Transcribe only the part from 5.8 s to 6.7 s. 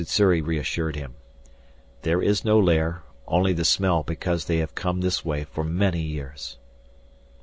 years."